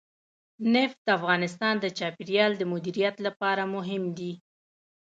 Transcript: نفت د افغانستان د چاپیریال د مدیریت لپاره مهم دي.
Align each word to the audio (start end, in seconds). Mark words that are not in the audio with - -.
نفت 0.73 0.97
د 1.05 1.07
افغانستان 1.19 1.73
د 1.79 1.85
چاپیریال 1.97 2.51
د 2.57 2.63
مدیریت 2.73 3.15
لپاره 3.25 3.63
مهم 3.75 4.03
دي. 4.17 4.33